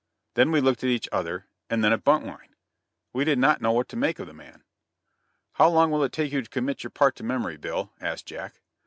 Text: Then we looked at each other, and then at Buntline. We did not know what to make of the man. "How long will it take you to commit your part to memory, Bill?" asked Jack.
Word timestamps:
Then 0.33 0.49
we 0.49 0.61
looked 0.61 0.83
at 0.83 0.89
each 0.89 1.07
other, 1.11 1.45
and 1.69 1.83
then 1.83 1.93
at 1.93 2.03
Buntline. 2.03 2.55
We 3.13 3.23
did 3.23 3.37
not 3.37 3.61
know 3.61 3.71
what 3.71 3.87
to 3.89 3.95
make 3.95 4.17
of 4.17 4.25
the 4.25 4.33
man. 4.33 4.63
"How 5.53 5.69
long 5.69 5.91
will 5.91 6.03
it 6.03 6.11
take 6.11 6.31
you 6.31 6.41
to 6.41 6.49
commit 6.49 6.81
your 6.83 6.89
part 6.89 7.15
to 7.17 7.23
memory, 7.23 7.55
Bill?" 7.57 7.91
asked 8.01 8.25
Jack. 8.25 8.61